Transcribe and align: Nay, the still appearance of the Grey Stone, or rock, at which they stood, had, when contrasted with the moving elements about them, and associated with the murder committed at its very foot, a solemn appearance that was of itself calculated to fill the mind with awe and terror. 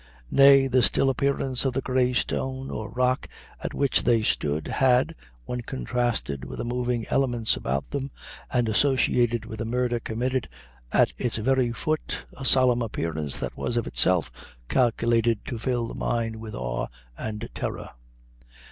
Nay, 0.31 0.65
the 0.65 0.81
still 0.81 1.11
appearance 1.11 1.63
of 1.63 1.73
the 1.73 1.81
Grey 1.81 2.11
Stone, 2.13 2.71
or 2.71 2.89
rock, 2.89 3.27
at 3.59 3.75
which 3.75 4.01
they 4.01 4.23
stood, 4.23 4.65
had, 4.65 5.13
when 5.45 5.61
contrasted 5.61 6.43
with 6.43 6.57
the 6.57 6.65
moving 6.65 7.05
elements 7.11 7.55
about 7.55 7.91
them, 7.91 8.09
and 8.51 8.67
associated 8.67 9.45
with 9.45 9.59
the 9.59 9.65
murder 9.65 9.99
committed 9.99 10.49
at 10.91 11.13
its 11.19 11.37
very 11.37 11.71
foot, 11.71 12.25
a 12.35 12.43
solemn 12.45 12.81
appearance 12.81 13.39
that 13.39 13.55
was 13.55 13.77
of 13.77 13.85
itself 13.85 14.31
calculated 14.69 15.45
to 15.45 15.59
fill 15.59 15.87
the 15.87 15.93
mind 15.93 16.37
with 16.37 16.55
awe 16.55 16.87
and 17.15 17.47
terror. 17.53 17.91